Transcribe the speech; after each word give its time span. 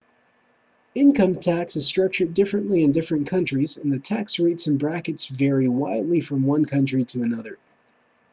income 0.95 1.35
tax 1.35 1.75
is 1.75 1.85
structured 1.85 2.33
differently 2.33 2.83
in 2.83 2.91
different 2.91 3.27
countries 3.27 3.77
and 3.77 3.93
the 3.93 3.99
tax 3.99 4.39
rates 4.39 4.65
and 4.65 4.79
brackets 4.79 5.27
vary 5.27 5.67
widely 5.67 6.19
from 6.21 6.41
one 6.41 6.65
country 6.65 7.05
to 7.05 7.21
another 7.21 7.59